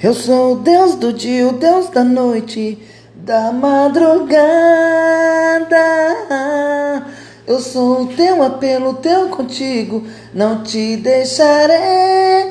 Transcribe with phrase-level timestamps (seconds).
[0.00, 2.78] Eu sou o Deus do dia, o Deus da noite,
[3.16, 4.46] da madrugada.
[7.44, 12.47] Eu sou o teu apelo, teu contigo, não te deixarei.